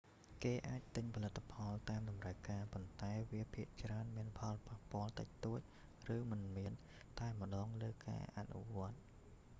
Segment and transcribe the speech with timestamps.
[0.43, 5.59] គេអាចទិញផលិតផលតាមតម្រូវការ ប៉ុន្តែវាភាគច្រើនមានផលប៉ះពាល់តិចតួច
[6.15, 6.71] ឬមិនមាន
[7.19, 8.97] តែម្តងលើការអនុវត្ត